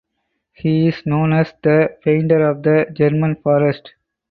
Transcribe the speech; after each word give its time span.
He 0.53 0.87
is 0.87 1.05
known 1.05 1.31
as 1.31 1.53
The 1.61 1.95
Painter 2.03 2.49
of 2.49 2.63
the 2.63 2.87
German 2.91 3.35
Forest. 3.35 3.93